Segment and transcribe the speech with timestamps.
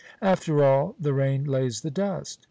[0.23, 2.39] "After all, the rain lays the dust."